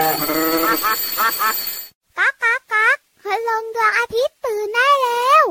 [0.00, 5.44] ก๊ากก๊ากก๊ากคืลงดวงอาทิตย์ตื่นได้แล้ว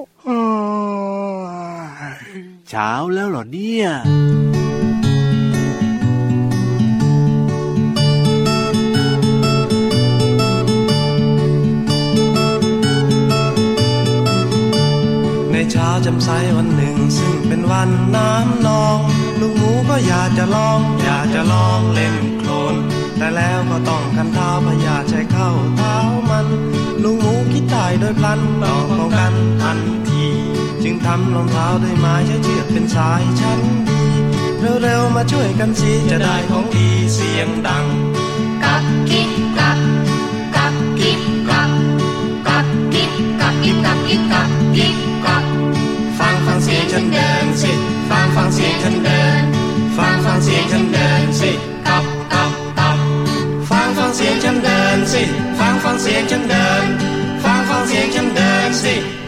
[2.70, 3.86] เช้าแล้วเหรอเนี่ย
[15.52, 18.98] ในเช้าจำใสวันหนึ่ง ซึ่งเป็นวันน้ำนอง
[19.40, 22.39] ลูกหมูก็อยากจะลอง อยากจะลองเล่นโคลน
[23.20, 25.98] แต่แล้วก็ต้องคันเท้าพยาใช้เข้าเท้า
[26.30, 26.48] มัน
[27.04, 30.26] ลูกหมูคิดได้โดยพลันต้องป้องกันทันที
[30.84, 34.02] จึงทำรองเท้าด้วยไม้ใช้เชือกเป็นสายชั้นดี
[34.82, 37.86] เร็วๆมาช่วยกันสิจะได้ของดีเสียงดัง
[38.64, 39.80] กักกิ๊กกัก
[40.56, 41.72] กักกิ๊กกัก
[42.48, 43.12] กักกิ๊ก
[43.42, 45.44] กักกิ๊กกักกิ๊กกักกิ๊กกัก
[46.20, 47.72] ฟังฟังเสียงฉันเดินสิ
[48.10, 49.42] ฟังฟังเสียงฉันเดิน
[49.98, 51.52] ฟังฟังเสียงฉันเดินสิ
[55.20, 55.26] สิ
[55.60, 56.86] ฟังฟังเสียงฉันเดิน
[57.44, 59.19] ฟังฟังเสียงฉันเดินสิ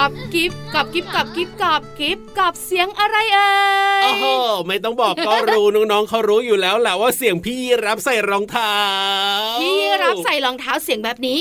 [0.00, 3.52] กับกิฟกับกิฟกับกิฟกับกิฟกับเสียงอะไรเอ่
[4.00, 4.24] ยโอ้โห
[4.66, 8.76] ไม่ต้องบอกก็รู้น้องๆเขารู้อยู่แล้วแหละว่าเสียงพี่รับใส่รองเท้า
[9.60, 11.38] พี่รับใส่รองเท้าเสียงแบบนี้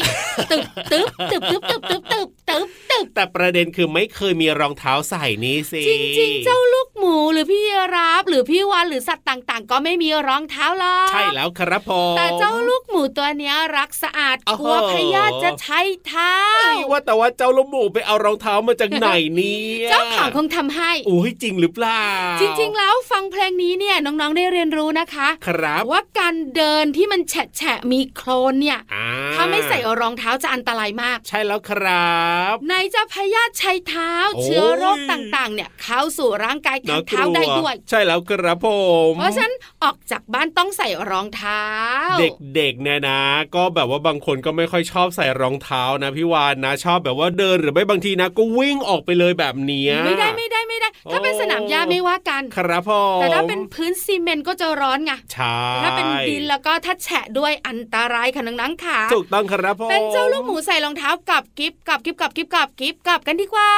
[0.52, 7.64] ตึบตึบตึบตึบตึบตึบตึบตึบตึบแต่ประเด็นคือไม่เคยมีรองเท้าใส่นี้สิจริงๆเจ้าลูกหมูหรือพี่
[7.96, 22.06] รับหรือพี่วานหรือสัตว์ต่างๆ ก็ไม่มีรองเท้าหรอกใช่แล้วครับผมแต่เจ้าลูกหมูตัวเนี้ยรักสะอาดโอ้กโหลัวพยาธิจะใช้เท้าเอ้ยว่าแต่ว่าเจ้าลูกหมูไปเอารองเท้ามาจากไหนเนี่ยเจ้าข่าวคงทำให้โอ้ยจริงหรือเปล่า
[22.42, 29.04] จริง ๆ แล้วฟังเพลงนี้เนี่ยน้องๆได้เรียนรู้นะคะ ครับว่าการเดินที่มันแฉะแฉะๆมีโคลนเนี่ยอ่
[29.36, 32.20] ถ้าไม่ใส่รองเท้าจะอันตรายมาก ใช่แล้วครั
[32.52, 38.68] บในจะพยาธิชัยเท้าโอ้ยเชื้อโรคต่างๆ เนี่ยเข้าสู่ร่างกายทางเท้าได้ด้วย ใช่แล้วครับผ
[39.10, 41.64] มเพราะฉะนั้นออกจากบ้านต้องใส่รองเท้า
[42.20, 43.22] เด็กๆเนี่ยนะ
[43.56, 63.72] ก็แบบว่าบางคนก็ไม่ค่อยชอบใส่รองเท้านะพี่วานนะ ชอบแบบว่าเดินหรือไม่บางทีนะก็วิ่งออกไปเลยแบบเนี้ยไม่ได้ไม่ได้ไม่ได้ ถ้าเป็นสนามหญ้าไม่ว่ากัน ครับผมแต่ถ้าเป็นพื้นซีเมนต์ก็จะร้อนไงใช่ถ้าเป็นดินแล้วก็ถ้าแฉะด้วยอันตรายค่ะนังๆขาถูกต้องครับผมเป็นเจ้าลูกหมูใส่รองเท้ากับกิฟกับกิฟกับกิฟกับกิฟกับกันดีกว่า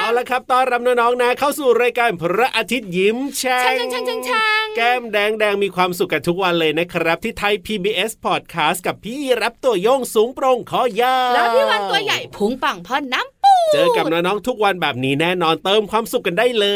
[0.00, 13.37] เอาละครับต้อนรับน้องๆนะเข้าสู่รายการพระอาทิตย์ยิ้มแฉ่ช่างช่างช่างช่างช่างแก้มแดงแดงมีความสุขกันทุกวันเลยนะครับ ที่ไทย PBS Podcast กับพี่รับตัวโยงสูงโปร่งคอยาวแล้วพี่วันตัวใหญ่พุงปังพอน้ำปู
[13.72, 16.66] เจอกับน้องๆทุกวันแบบนี้แน่นอนเติมความสุขกันได้เล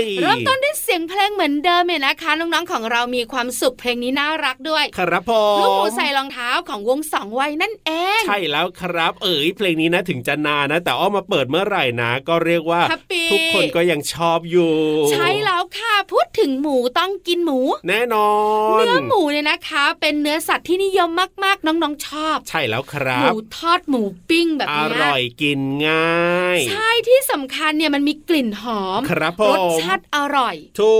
[0.00, 14.74] ยเริ่มต้นด้วยเสียงเพลงเหมือนเดิมเนี่ยนะคะน้องๆของเรามีความสุขเพลงนี้น่ารักด้วย ครับผลูกหมูมใส่รองเท้าของวงสองวัยนั่นเอง ใช่แล้วครับ เอ๋ยเพลงนี้นะถึงจะนานนะ แต่อ้อมาเปิดเมื่อไหร่นะ ก็เรียกว่าแฮปปี้ทุกคนก็ยังชอบอยู่
[15.12, 17.58] ใช่แล้วค่ะพูดถึงหมูต้องกินหมู
[17.88, 18.30] แน่นอ
[18.76, 21.10] นเนื้อหมูเนี่ยนะคะ เป็นเนื้อสัตว์ที่นิยม
[21.44, 26.11] มากๆน้องๆชอบ ใช่แล้วครัหบมูทอดหมูปิ้งแบบอเนี้ยร่อยกินง่าย
[26.68, 30.94] ใช่ที่สำคัญเนี่ยมันมีกลิ่นหอมครับผมรสชาติอร่อยถู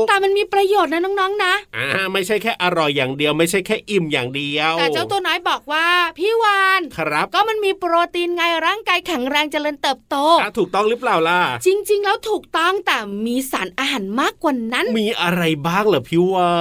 [0.00, 5.86] กแต่มันมีประโยชน์นะน้องๆนะอ่าไม่ใช่แค่อร่อยอย่างเดียว ไม่ใช่แค่อิ่มอย่างเดียว แต่เจ้าตัวน้อยบอกว่า
[6.18, 12.96] พี่วานครับ ก็มันมีโปรตีนไงร่างกายแข็งแรงเจริญเติบโตอะถูกต้องหรือเปล่าล่ะจริง ๆ แล้วถูกต้องแต่
[13.26, 16.52] มีสารอาหารมากกว่านั้น มีอะไรบ้างเหรอพี่วา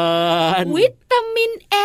[0.64, 1.76] นวิตามินเอ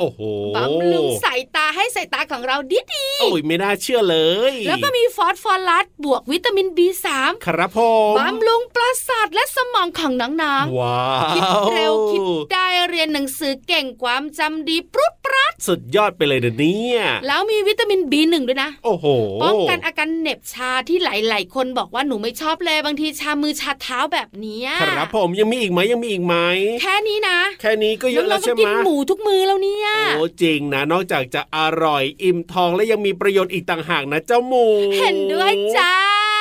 [0.00, 0.20] โอ้โห
[0.56, 4.18] บำรุงสายตา ให้สายตาของเราดีดีโอ้ยไม่น่าเชื่อเล
[4.50, 7.06] ย แล้วก็มีฟอสฟอรัสบวกวิตามิน B3
[7.46, 7.78] ครับผ
[8.12, 11.42] มบำรุงประสาทและสมองของน้องว้าๆวคิด
[11.72, 12.20] เร็วคิด
[12.52, 16.82] ได้เรียนหนังสือเก่งความจำดีปรุดปรัดสุดยอดไปเลยเดี๋ยวนี้
[17.26, 19.06] แล้วมีวิตามิน B1 ด้วยนะ โอ้โห
[19.42, 26.34] ป้องกันอาการเหน็บชาที่หลาย ๆ คนบอกว่าหนูไม่ชอบเลยบางทีชามือชาเท้าแบบเนี้ยครับผมยังมีอีกไหมยังมีอีกไหม
[26.82, 34.66] แค่นี้นะ แค่นี้ก็เยอะน้แล้อวงๆใช่ก็ไหมกินหมูทุกมือแล้วเนี่ยโอ้จริงนะนอกจากจะอร่อย อิ่มท้องและยังมีประโยชน์อีกต่างหากนะเจ้าหมู
[34.98, 35.92] เห็นด้วยจ้า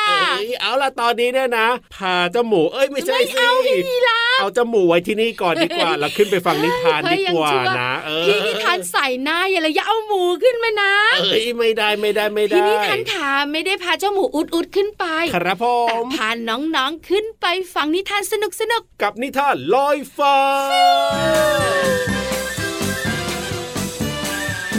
[0.08, 15.06] เอ้ยเอาล่ะตอนนี้เนี่ยนะพาเจ้าหมูเอ้ยไม่ใช่สิเอาพี่ยีราฟเอาเจ้าหมูไว้ที่นี่ก่อนดีกว่าเราขึ้นไปฟังนิทานเฮ้ดียยังกว่าชั่วนะเออพี่นิทานใส่หน้าอย่าเลยอย่าเอาหมูขึ้นมานะเอ้ยไม่ได้ไม่ได้ไม่ได้พี่นิทานขาไม่ได้พาเจ้าหมูอุดอุดๆขึ้นไป
[15.36, 20.38] ครับผแต่มพาน้องๆขึ้นไปฟังนิทานสนุกสนุกกับนิทานลอยฟ้า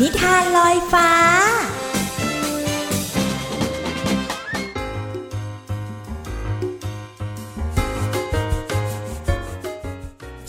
[0.02, 1.10] นิทานลอยฟ้า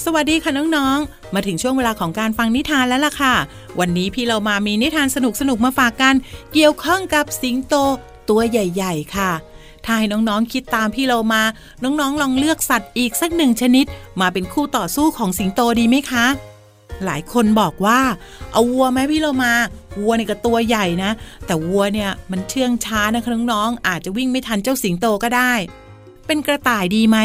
[0.06, 3.36] สวัสดีค่ะน้องๆ มาถึงช่วงเวลาของการฟังนิทานแล้วล่ะค่ะ
[3.80, 5.18] วันนี้พี่เรามามีนิทานส
[5.50, 6.16] นุกๆ มาฝากกัน
[6.54, 7.76] เกี่ยวข้องกับสิงโต
[8.30, 9.32] ตัวใหญ่ ๆ ค่ะ
[9.86, 11.44] ถ้าให้น้องๆคิดตามพี่เรามา
[11.84, 13.86] น้องๆลองเลือกสัตว์อีกสักหนึ่งชนิด
[14.22, 16.28] มาเป็นคู่ต่อสู้ของสิงโตดีไหมคะ
[17.06, 18.00] หลายคนบอกว่า
[18.54, 19.54] เอาวัวไหมพี่เรามา
[20.00, 21.12] วัวเนี่ยก็ตัวใหญ่นะ
[21.46, 25.54] แต่วัวเนี่ยมันเชื่องช้านะคะน้องๆอาจจะวิ่งไม่ทันเจ้าสิงโตก็ได้
[26.28, 27.18] เป็นกระต่ายดีไหม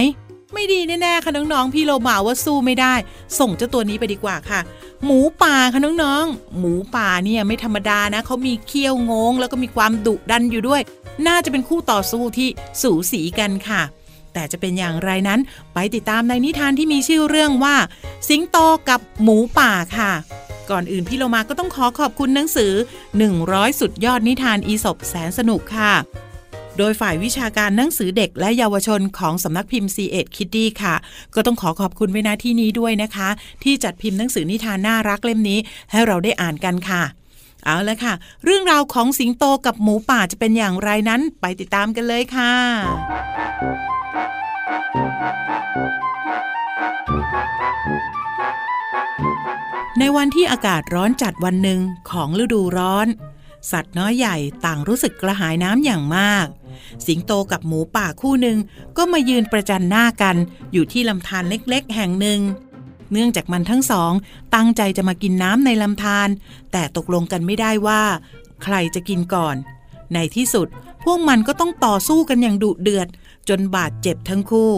[0.55, 2.95] ไม่ดีแน่ๆค่ะน้องๆพี่โลมาว่าสู้ไม่ได้
[3.39, 4.61] ส่งเจ้าตัวนี้ไปดีกว่าค่ะ
[5.05, 10.81] หมูป่าค่ะน้องๆหมูป่าเนี่ยไม่ธรรมดานะเขามีเขี้ยวงง แล้วก็มีความดุดันอยู่ด้วย
[11.27, 12.49] น่าจะเป็นคู่ต่อสู้ที่
[12.83, 13.83] สูสีกันค่ะ
[14.35, 15.41] แต่จะเป็นอย่างไรนั้น
[15.75, 17.77] ไปติดตามในนิทานที่มีชื่อเรื่องว่า
[18.29, 18.57] สิงโต
[18.89, 20.13] กับหมูป่าค่ะ
[20.71, 22.73] ก่อนอื่นพี่โลมาก็ต้องขอขอบคุณหนังสือ
[23.27, 25.93] 100 สุดยอดนิทานอีสบแสนสนุกค่ะ
[26.79, 30.95] โดยฝ่ายวิชาการหนังสือเด็กและเยาวชนของสำนักพิมพ์ C ีเอ็ดคิดดี้ค่ะ
[31.35, 33.29] ก็ต้องขอขอบคุณไว้ณที่นี้ด้วยนะคะ
[33.65, 35.59] ที่จัดพิมพ์หนังสือนิทานน่ารักเล่มนี้
[35.91, 37.03] ให้เราได้อ่านกันค่ะ
[37.65, 38.15] เอาละค่ะ
[38.45, 42.55] เรื่องราวของสิงโตกับหมูป่าจะเป็นอย่างไรนั้นไปติดตามกันเลยค่ะ
[49.99, 51.81] ในวันที่อากาศร้อนจัดวันหนึ่ง
[52.11, 53.07] ของฤดูร้อน
[53.71, 56.47] สัตว์น้อยใหญ่ต่างรู้สึกกระหายน้ำอย่างมาก
[57.07, 58.59] สิงโตกับหมูป่าคู่หนึ่ง
[58.97, 60.37] ก็มายืนประจันหน้ากัน
[60.73, 62.41] อยู่ที่ลำธารเล็กๆ แห่งหนึ่ง
[63.13, 64.13] เนื่องจากมันทั้งสอง
[64.55, 66.29] ตั้งใจจะมากินน้ำในลำธาร
[66.73, 68.03] แต่ตกลงกันไม่ได้ว่า
[68.63, 69.57] ใครจะกินก่อน
[70.15, 70.69] ในที่สุด
[71.05, 73.09] พวกมันก็ต้องต่อสู้กันอย่างดุเดือด
[73.49, 74.73] จนบาดเจ็บทั้งคู่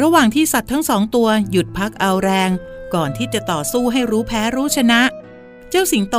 [0.00, 2.50] ระหว่างที่สัตว์ทั้งสองตัวหยุดพักเอาแรง
[2.94, 5.00] ก่อนที่จะต่อสู้ให้รู้แพ้รู้ชนะ
[5.70, 6.16] เจ้าสิงโต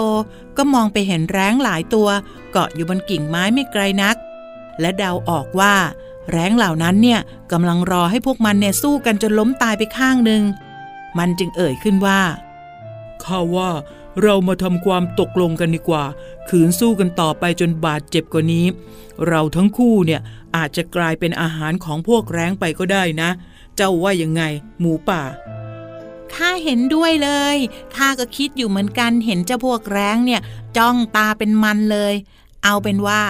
[0.57, 2.09] ก็มองไปเห็นแร้งหลายตัว
[2.51, 4.15] เกาะอยู่บนกิ่งไม้ไม่ไกลนัก
[4.79, 5.75] และเดาออกว่า
[6.31, 7.19] แร้งเหล่านั้นเนี่ย
[7.51, 10.41] กำลังรอให้พวกมันเนี่ยสู้กันจนล้มตายไปข้างหนึ่ง
[11.17, 12.21] มันจึงเอ่ยขึ้นว่า
[13.23, 13.71] ข้าว่า
[14.21, 16.03] เรามาทำความตกลงกันดีกว่า
[16.49, 18.65] ขืนสู้กันต่อไปจนบาดเจ็บกว่านี้
[19.27, 20.21] เราทั้งคู่เนี่ย
[20.55, 23.29] อาจจะกลายเป็นอาหารของพวกแร้งไปก็ได้นะ
[23.75, 24.43] เจ้าว่ายังไง
[24.79, 25.21] หมูป่า
[26.33, 27.57] ข้าเห็นด้วยเลย
[27.95, 30.41] ข้าก็คิดอยู่เหมือนกันเห็นเจ้าพวกแร้งเนี่ย
[30.77, 32.13] จ้องตาเป็นมันเลย
[32.63, 33.21] เอาเป็นว่า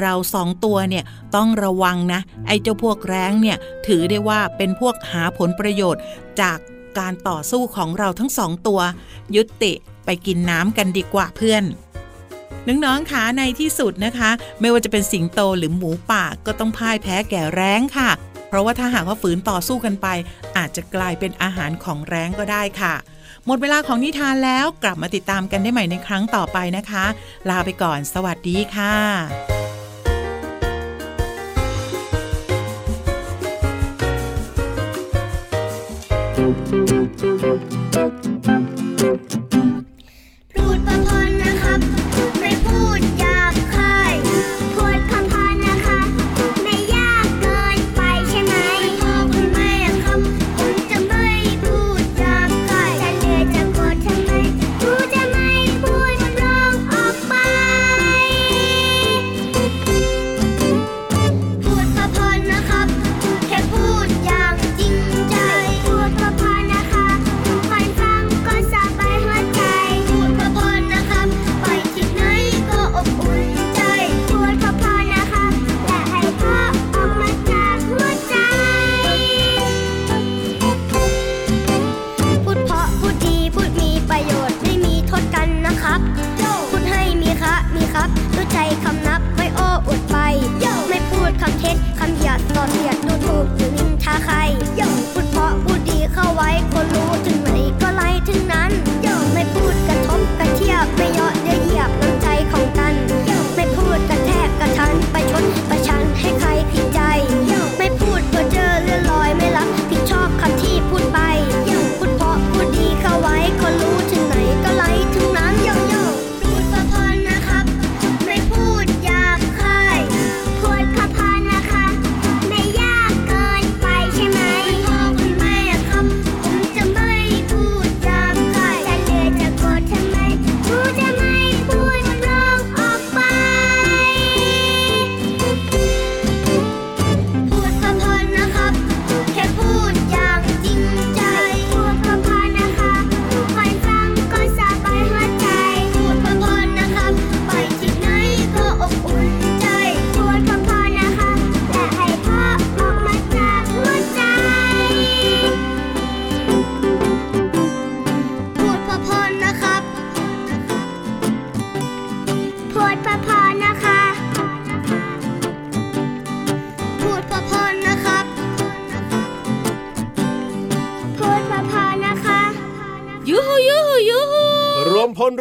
[0.00, 1.04] เราสองตัวเนี่ย
[1.34, 3.56] ต้องระวังนะ ไอ้เจ้าพวกแร้งเนี่ย
[3.86, 6.02] ถือได้ว่าเป็นพวกหาผลประโยชน์
[6.40, 6.58] จาก
[6.98, 8.80] การต่อสู้ของเราทั้งสองตัว
[9.36, 9.72] ยุติ
[10.04, 11.64] ไปกินน้ำกันดีกว่าเพื่อน
[12.68, 14.30] น้องๆคะในที่สุดนะคะ
[14.60, 18.10] ไม่ว่าจะเป็นสิงโตหรือหมูป่าก็ต้องพ่ายแพ้แก่แร้งค่ะ
[18.48, 20.06] เพราะว่าถ้าหากว่าฝืนต่อสู้กันไป
[20.56, 22.94] อาจจะกลายเป็นอาหารของแร้งก็ได้ค่ะ
[23.46, 27.04] หมดเวลาของนิทานแล้วกลับมาติดตามกันได้ใหม่ในครั้งต่อไปนะคะ
[27.48, 29.69] ลาไปก่อน สวัสดีค่ะ
[36.50, 37.89] พู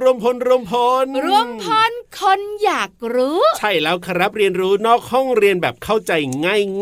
[0.09, 0.73] วมพลรวมพ
[1.03, 6.11] ลรวมพลรวมพลคนอยากรู้ ใช่แล้วครับเรียนรู้นอกห้องเรียนแบบเข้าใจ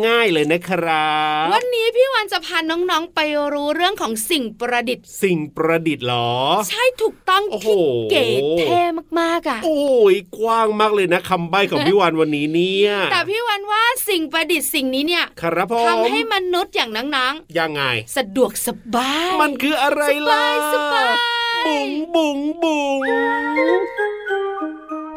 [0.05, 1.11] ง่ายๆเลยนะครั
[1.45, 3.19] บวันนี้พี่วันจะพาน้องๆไป
[3.53, 6.31] รู้เรื่องของสิ่งประดิษฐ์ สิ่งประดิษฐ์เหรอ
[6.69, 7.81] ใช่ถูกต้องโอ้โหที่
[8.11, 8.25] เก๋
[8.59, 8.81] เท่
[9.19, 9.79] มากๆอะโอ้
[10.13, 20.43] ยกว้างมากเลยนะคำใบ้ของพี่วานวันนี้เนี่ยแต่พี่วันว่าสิ่งประดิษฐ์สิ่งนี้เนี่ยครับผมทำให้มนุษย์อย่างนังยังไงๆสะดวกสบาย มันคืออะไรล่ะ
[20.73, 21.46] สบายบุ๋
[21.85, 23.01] งบุ๋งบุ๋ง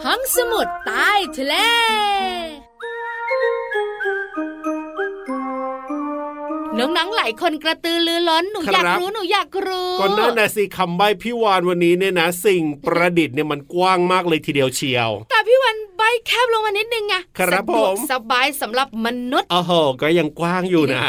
[0.05, 1.55] ห้องสมุดใต้ทะเล
[6.81, 19.73] น้องๆหลายคนกระตือรือร้นหนูอยากรู้หนูอยากรู้ก็นั่นนะสิคำใบ้พี่วานวันนี้เนี่ยนะ สิ่งประดิษฐ์เนี่ยมันกว้างมากเลยทีเดียวเชียว แต่พี่วันใบแคบลงมานิดนึงไงครับสะดวกผมสบายสำหรับมนุษย์โอ้โห
[20.03, 21.05] ก็ยังกว้างอยู่นะ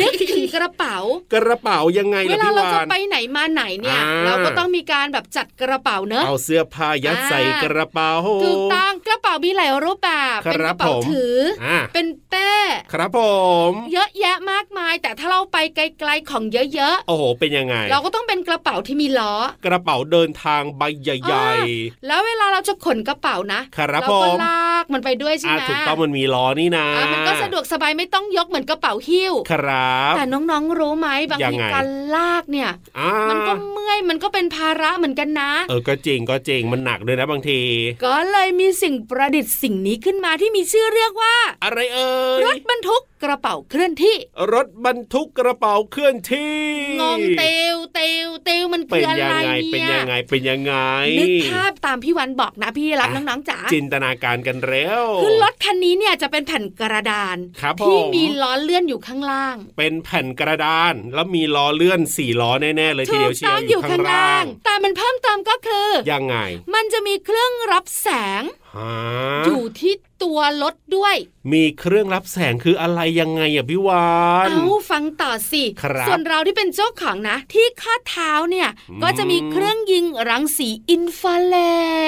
[0.00, 0.96] นึกถึงกระเป๋า
[1.34, 8.12] กระเป๋ายังไงเวล่ะลาพี่เราวาจะนไปไหนมาไหนเนี่ยอ่าเราก็ต้องมีการแบบจัดกระเป๋าเนอะเอาเสื้อผ้ายัดอ่าใส่กระเป๋า
[8.44, 12.52] ถูกต้องกระเป๋ามีหลายรูปแบบครับเป็นกระเป๋าผมถือออ่าเป็นเป้
[12.92, 13.20] ครับผ
[13.70, 19.34] ม เยอะแยะมากมายแต่ถ้าเราไปไกลๆของเยอะโอ้โห เป็นยังไงๆเราก็ต้องเป็นกระเป๋าที่มีล้อ
[19.66, 21.50] กระเป๋าเดินทางใบใหญ่
[22.06, 37.60] แล้วเวลาเราจะขนกระเป๋านะครับเราก็ผมลากมันไปด้วยๆใช่อ่าไหมถูกต้องมันมีล้อนี่นะอะมันก็สะดวกสบายไม่ต้องยกเหมือนกระเป๋าหิ้ว ครับ แต่น้องๆรู้ไหมบางยังทีไงการลากเนี่ยอ่ามันก็เมื่อยมันก็เป็นภาระเหมือนกันนะ เออ ก็จริงก็จริงมันหนักด้วยนะบางที
[38.04, 41.34] ก็เลยมีสิ่งประดิษฐ์สิ่งนี้ขึ้นมาที่มีชื่อเรียกว่า
[41.64, 44.16] อะไรเอ่ย รถบรรทุกกระเป๋าเคลื่อนที่
[44.52, 46.60] รถบรรทุกกระเป๋าเคลื่อนที่
[47.00, 50.74] งงเตวเตวเตวมันเป็คืนออะไรยังไงเนี่ยเป็นยังไงเป็นยังไง
[51.18, 66.36] นึกภาพตามพี่วันบอกนะพี่รับอะน้องๆจ๋าจินตนาการกันเร็วคือรถคันนี้เนี่ยจะเป็นแผ่นกระดานครับที่ผมมีล้อเลื่อนอยู่ข้างล่าง เป็นแผ่นกระดานแล้วมีล้อเลื่อนสี่ล้อแน่ๆเลยทีถูเดียกวเชียต้วองออยู่ยู่ข้าข้างงล่าล่างงแต่มันเพิ่มเติมก็คือยังไง
[66.74, 68.08] มันจะมีเครื่องรับแส
[68.40, 68.42] ง
[68.76, 68.92] ฮะ
[69.46, 71.16] อยู่ที่ ตัวรถด้วย
[71.52, 74.08] มีเครื่องรับแสงคืออะไรยังไงอะพี่วา
[74.46, 81.54] นเอาฟังต่อสิครับส่วนเราที่เป็นเจ้าของนะ ที่ข้อเท้าเนี่ยอืมก็จะมีเครื่องยิงรังสีอินฟราเร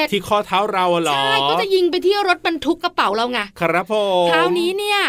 [0.05, 5.01] ดที่ข้อเท้าเราอะเหรอใช่ก็จะยิงไปที่รถบรรทุกกระเป๋าเราไงครับผมคราวนี้เนี่ย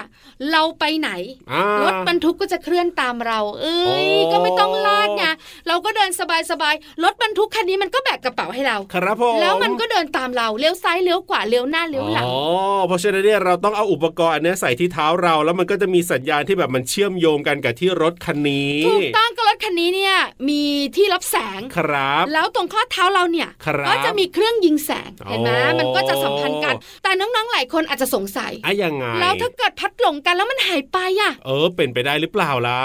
[0.51, 1.09] เราไปไหน
[1.51, 5.23] อ่ารถบรรทุกก็จะเคลื่อนตามเราเอ้โอ้ยก็ไม่ต้องลากไง
[5.67, 6.21] เราก็เดินส
[6.61, 12.35] บายๆรถบรรทุกคันนี้มันก็แบกกระเป๋าให้เรา ครับผมแล้วมันก็เดินตามเราเลี้ยวซ้ายเลี้ยวขวาเลี้ยวหน้าเลี้ยวหลังอ๋อ
[12.89, 20.15] เพราะฉะนั้นเนี่ยเราต้องเอาอุปกรณ์อันเนี้ยใส่ที่เท้าเรา แล้วมันก็จะมีสัญญาณที่แบบมันเชื่อมโยงกันกับที่รถคันนี้ถูกต้องก็รถคันนี้เนี่ย
[20.49, 20.63] มี
[20.95, 32.81] ที่รับแสงครับ แล้วตรงข้อเท้าเราเนี่ยครับก็จะมีเครื่องยิงแสงเห็นไหมโอ้มันก็จะสัมพันธ์กัน แต่น้องๆหลายคนอาจจะสงสัยอะยังไงแล้วถ้าเกิดพัดหลงกันแล้วมันหายไปอะเออ เป็นไปได้หรือเปล่าล่ะ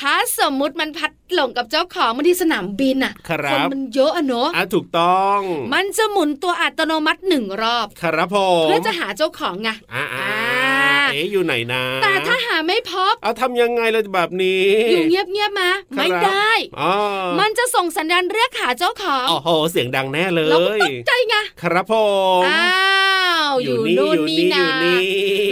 [0.00, 5.40] ถ้าสมมุติมันพัดหลงกับเจ้าของมาที่สนามบินอะครับคนมันเยอะอะเนอะอะถูกต้อง
[5.74, 10.26] มันจะหมุนตัวอัตโนมัติหนึ่งรอบ ครับผมเพื่อจะหาเจ้าของไงอ่าอ่า
[11.12, 16.92] เอ๊ะอยู่ไหนนะ แต่ถ้าหาไม่พบเอาทำยังไงล่ะแบบนี้ อยู่เงียบๆมาไม่ได้อ๋อ
[17.40, 21.94] มันจะส่งสัญญาณเรียกหาเจ้าของโอ้โหเสียงดังแน่เลเราก็ยตกใจไงครับผ
[22.40, 22.93] มอ้าว
[23.62, 25.00] อยู่นู่นนี่นะอยู่นี่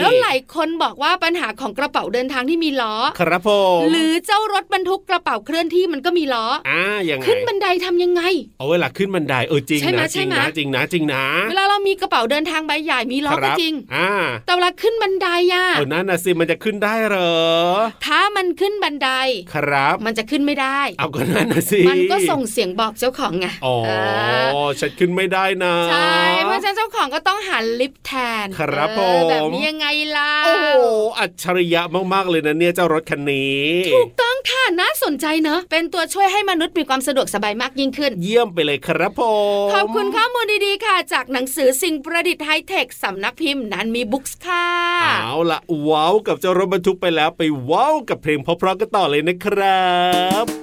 [0.01, 8.23] แล้วหลายคนบอกว่าปัญหาของกระเป๋าเดินทางที่มีล้อ ครับผมหรือเจ้ารถบรรทุกกระเป๋าเคลื่อนที่มันก็มีล้ออ่ายังไงขึ้นบันไดทำยังไง
[8.59, 14.11] เอาเวลาขึ้นบันไดเออจริงใช่ไหมนะจริงใช่ไหมนะจริงนะจริงนะ เวลาเรามีกระเป๋าเดินทางใบใหญ่มีล้อคก็รับจริงอ่า
[14.47, 17.33] แต่เวลาขึ้นบันไดอะเออนั่นน่ะสิมันจะขึ้นได้เหรอ
[18.07, 19.11] ถ้ามันขึ้นบันได
[19.55, 23.91] ครับ มันจะขึ้นไม่ได้ เอาก็นั่นน่ะสิมันก็ส่งเสียงบอกเจ้าของไงอ๋อเอ
[24.67, 28.13] อฉันขึ้นไม่ได้นะใช่เพราะฉะนั้นเจ้าของก็ต้องหาลิฟต์แท
[28.45, 30.79] นครับเออผมแบบนี้ยังไงล่ะ โอ้โห
[31.19, 31.83] อัจฉริยะ
[32.13, 33.63] มากๆเลยนะเนี่ยเจ้ารถคันนี้
[33.95, 39.23] ถูกต้องค่ะน่าสนใจเนอะเป็นตัวช่วยให้มนุษย์มีความสะดวกสบายมากยิ่งขึ้น เยี่ยมไปเลยครับผ
[39.67, 44.67] มขอบคุณข้อมูลดีๆค่ะ จากหนังสือสิ่งประดิษฐ์ไฮเทคสำนักพิมพ์นันมีบุ๊กส์ค่ะ
[45.23, 49.91] เอาละว้าวกับเจ้ารถบรรทุกไปแล้วไปว้าวกับเพลงเพราะๆกันต่อเลยนะครั
[50.45, 50.62] บ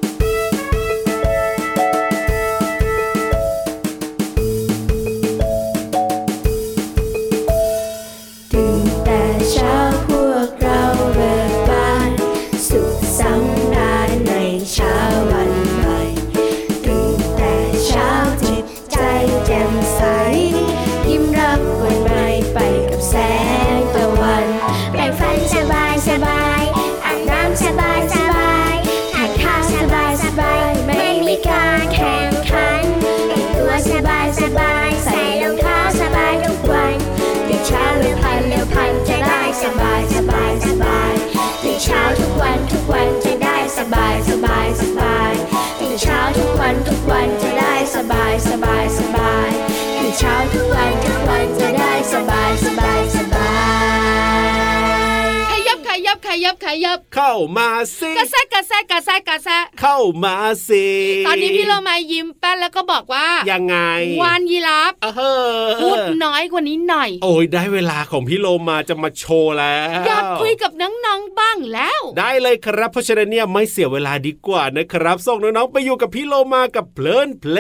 [56.70, 60.36] ยับขยับ เข้ามาสิกระแซะกระแซะกระแซะกระแซะเข้ามา
[60.68, 60.86] สิ
[61.28, 63.78] ตอนนี้พี่เรามายิ้มแป้นแล้วก็บอกว่ายังไง
[64.22, 65.08] วานยีราฟเอ
[65.52, 77.58] อพูดน้อยกว่านี้หน่อย โอ้ยได้เวลาของพี่โลมาจะมาโชว์แล้วอยากคุยกับน้องๆบ้างแล้ว ได้เลยครับเพราะฉะนั้นเนี่ยไม่เสียเวลาดีกว่านะครับส่งน้องๆไปอยู่กับพี่โลมากับเพลินเพล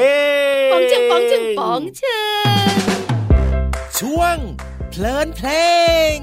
[0.67, 2.79] งปองจึงปองจึงปองชึง
[3.99, 4.37] ช่วง
[4.89, 5.49] เพลินเพล
[6.15, 6.17] ง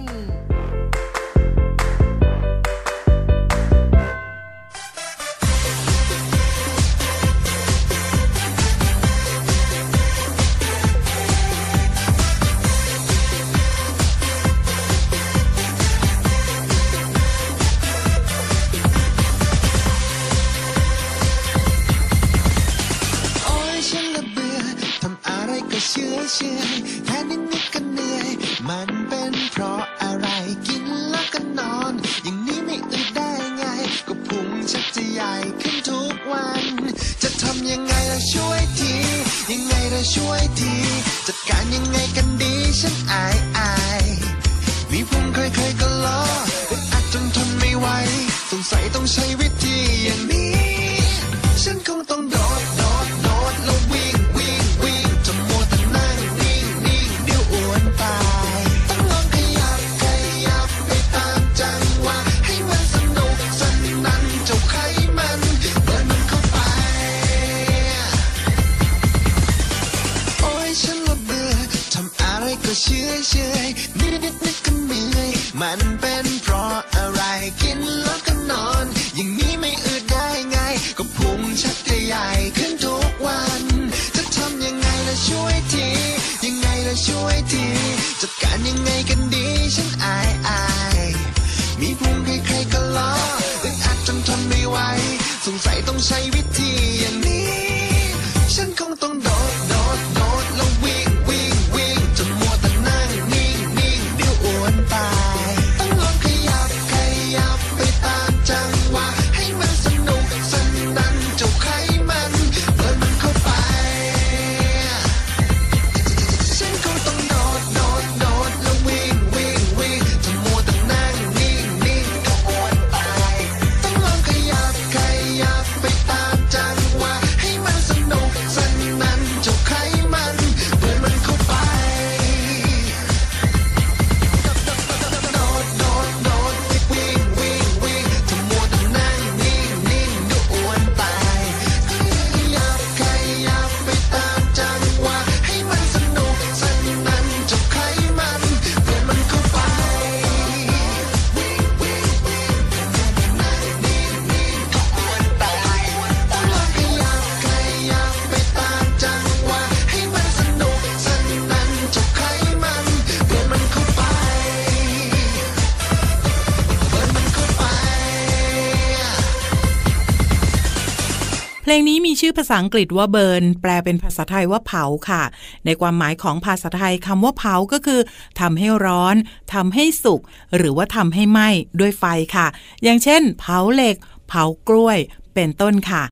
[171.78, 175.22] งนี้มีชื่อภาษาอังกฤษว่าเบิร์นแปลเป็นภาษาไทยว่าเผาค่ะ
[175.64, 178.00] ในความหมายของภาษาไทยคำว่าเผาก็คือ
[178.40, 179.16] ทำให้ร้อน
[179.54, 180.20] ทำให้สุก
[180.56, 181.48] หรือว่าทำให้ไหม้
[181.80, 182.04] ด้วยไฟ
[182.36, 182.46] ค่ะ
[182.82, 183.96] อย่างเช่น เผาเหล็ก
[184.28, 184.98] เผากล้วย
[185.34, 186.02] เป็นต้นค่ะ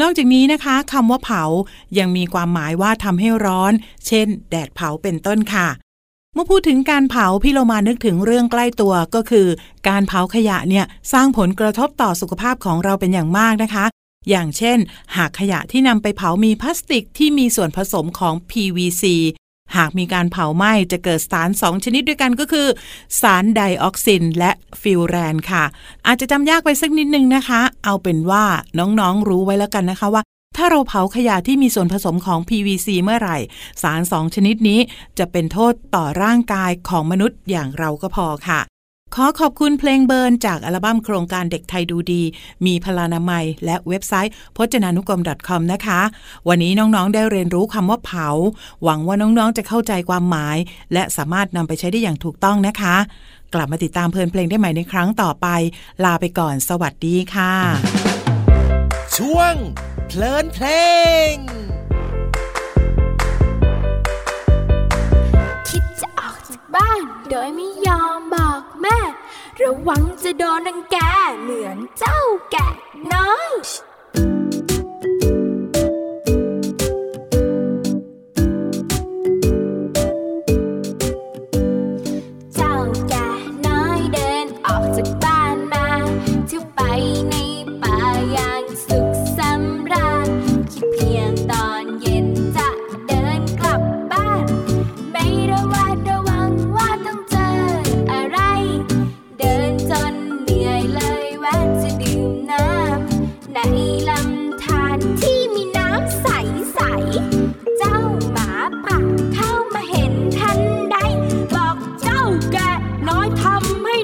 [0.00, 1.42] นอกจากนี้นะคะคำว่าเผา
[1.98, 3.72] ยังมีความหมายว่าทำให้ร้อน
[4.06, 5.68] เช่น แดดเผาเป็นต้นค่ะ
[6.34, 9.46] เมื่อพูดถึงการเผาพี่โลมานึกถึงเรื่องใกล้ตัวก็คือ
[9.88, 13.84] การเผาขยะเนี่ยสร้างผลกระทบต่อสุขภาพของเราเป็นอย่างมากนะคะ
[14.30, 14.78] อย่างเช่น
[15.16, 19.04] หากขยะที่นำไปเผามีพลาสติกที่มีส่วนผสมของ PVC
[19.76, 22.68] หากมีการเผาไหม้จะเกิดสารสองชนิดด้วยกันก็คือ
[23.20, 25.64] สารไดออกซินและฟิวแรนค่ะ
[26.06, 28.44] อาจจะจำยากไปสักนิดนึงนะคะ เอาเป็นว่า
[28.78, 30.22] น้องๆรู้ไว้แล้วกันนะคะว่า
[30.56, 33.38] ถ้าเราเผาขยะที่มีส่วนผสมของ PVC เมื่อไหร่
[33.82, 34.80] สารสองชนิดนี้
[35.18, 38.60] จะเป็นโทษต่อร่างกายของมนุษย์อย่างเราก็พอค่ะ
[39.18, 42.22] ขอขอบคุณเพลงเบิร์นจากอัลบั้มโครงการเด็กไทยดูดี
[42.66, 46.00] มีพลานามัย และเว็บไซต์พจนานุกรม .com นะคะ
[46.48, 48.28] วันนี้น้องๆได้เรียนรู้คำว่าเผา
[48.82, 50.56] หวังว่าน้องๆจะเข้าใจความหมาย
[50.92, 52.96] และสามารถนำไปใช้ได้อย่างถูกต้องนะคะ
[53.54, 55.46] กลับมาติดตามเพลินเพลงได้ใหม่ในครั้งต่อไป
[56.04, 57.54] ลาไปก่อน สวัสดีค่ะ
[59.16, 59.54] ช่วง
[60.08, 60.66] เพลินเพล
[61.30, 61.34] ง
[65.68, 67.00] คิดจะออกจากบ้าน
[67.30, 68.98] โดยไม่ยอมบอก แม่
[69.62, 70.96] ระวังจะโดนนังแก
[71.40, 72.68] เหมือนเจ้าแกะ
[73.12, 73.52] น้อย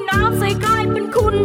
[0.09, 1.35] น้ำใสกลายเป็นคุณ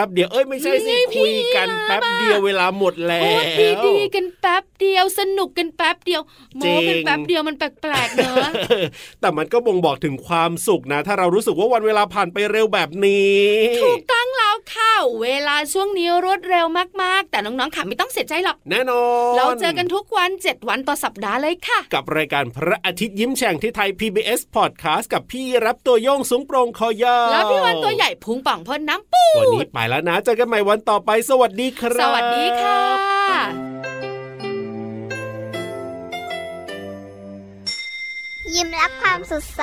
[0.00, 3.44] ป๊บเดียวเอ้ยไม่ใช่สินี่พี่คุยกันแป๊บเดียวเวลาหมดแล้พูวด
[3.86, 6.20] ดีๆกันแป๊บเดียวสนุกกันแป๊บเดียว
[6.56, 8.50] โมกันแป๊บเดียวมันแปลกๆเนอะ
[9.20, 13.40] แต่มันก็บ่งบอกถึงความสุขนะ ถ้าเรารู้สึกว่าวันเวลาผ่านไปเร็วแบบนี้
[13.84, 16.66] ถูกต้อง แล้วค่ะ เวลาช่วงนี้รวดเร็ว
[17.02, 32.80] มากๆ แต่น้องๆค่ะไม่ต้องเสียใจหรอก แน่นอน เราเจอกันทุกวัน 7 วันต่อสัปดาห์เลยค่ะ กับรายการพระอาทิตย์ยิ้มแฉ่งที่ไทย PBS Podcast กับพี่รับตัวโยงสูงโปรงคอยาวแล้วพี่วันตัวใหญ่พุงป่องพ่นน้ำปูวันนี้ไปแล้วนะเจอกันใหม่วันต่อไปสวัสดีครับสวัสดีค่ะ
[38.54, 39.62] ยิ้มรับความสดใส